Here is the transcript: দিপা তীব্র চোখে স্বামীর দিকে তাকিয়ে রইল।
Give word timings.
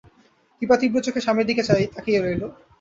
দিপা 0.61 0.75
তীব্র 0.81 0.97
চোখে 1.05 1.21
স্বামীর 1.21 1.47
দিকে 1.49 1.61
তাকিয়ে 1.95 2.19
রইল। 2.19 2.43